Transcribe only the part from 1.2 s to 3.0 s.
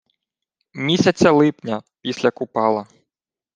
липня, після Купала